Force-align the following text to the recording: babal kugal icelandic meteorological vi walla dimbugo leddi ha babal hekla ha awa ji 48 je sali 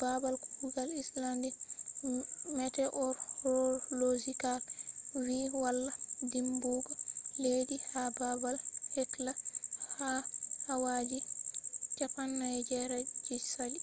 babal 0.00 0.34
kugal 0.58 0.88
icelandic 1.02 1.56
meteorological 2.58 4.58
vi 5.24 5.38
walla 5.60 5.92
dimbugo 6.30 6.92
leddi 7.42 7.76
ha 7.88 8.02
babal 8.18 8.56
hekla 8.94 9.32
ha 9.96 10.10
awa 10.72 10.94
ji 11.08 11.18
48 11.98 13.26
je 13.26 13.36
sali 13.52 13.78